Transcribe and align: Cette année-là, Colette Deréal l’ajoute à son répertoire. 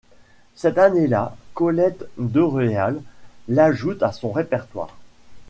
Cette 0.55 0.79
année-là, 0.79 1.37
Colette 1.53 2.05
Deréal 2.17 3.03
l’ajoute 3.47 4.01
à 4.01 4.11
son 4.11 4.31
répertoire. 4.31 4.97